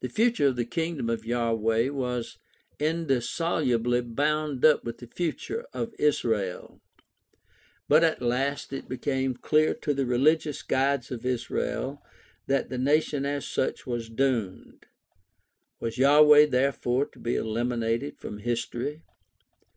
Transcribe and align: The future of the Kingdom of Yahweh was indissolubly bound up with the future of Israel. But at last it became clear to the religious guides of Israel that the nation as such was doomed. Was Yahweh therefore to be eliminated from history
The 0.00 0.08
future 0.08 0.46
of 0.46 0.54
the 0.54 0.64
Kingdom 0.64 1.10
of 1.10 1.24
Yahweh 1.26 1.88
was 1.88 2.38
indissolubly 2.78 4.02
bound 4.02 4.64
up 4.64 4.84
with 4.84 4.98
the 4.98 5.08
future 5.08 5.66
of 5.72 5.92
Israel. 5.98 6.80
But 7.88 8.04
at 8.04 8.22
last 8.22 8.72
it 8.72 8.88
became 8.88 9.34
clear 9.34 9.74
to 9.74 9.92
the 9.92 10.06
religious 10.06 10.62
guides 10.62 11.10
of 11.10 11.26
Israel 11.26 12.00
that 12.46 12.68
the 12.68 12.78
nation 12.78 13.26
as 13.26 13.44
such 13.44 13.88
was 13.88 14.08
doomed. 14.08 14.86
Was 15.80 15.98
Yahweh 15.98 16.46
therefore 16.46 17.06
to 17.06 17.18
be 17.18 17.34
eliminated 17.34 18.20
from 18.20 18.38
history 18.38 19.02